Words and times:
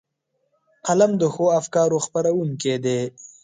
قلم 0.85 1.11
د 1.21 1.23
ښو 1.33 1.45
افکارو 1.59 1.97
خپرونکی 2.05 2.75
دی 2.85 2.99